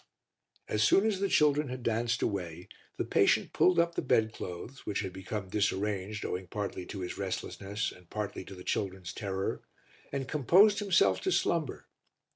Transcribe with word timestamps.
As 0.67 0.81
soon 0.81 1.05
as 1.05 1.19
the 1.19 1.29
children 1.29 1.67
had 1.69 1.83
danced 1.83 2.23
away, 2.23 2.67
the 2.97 3.05
patient 3.05 3.53
pulled 3.53 3.77
up 3.77 3.93
the 3.93 4.01
bed 4.01 4.33
clothes, 4.33 4.83
which 4.83 5.01
had 5.01 5.13
become 5.13 5.47
disarranged 5.49 6.25
owing 6.25 6.47
partly 6.47 6.87
to 6.87 7.01
his 7.01 7.19
restlessness 7.19 7.91
and 7.91 8.09
partly 8.09 8.43
to 8.45 8.55
the 8.55 8.63
children's 8.63 9.13
terror, 9.13 9.61
and 10.11 10.27
composed 10.27 10.79
himself 10.79 11.21
to 11.21 11.31
slumber. 11.31 11.85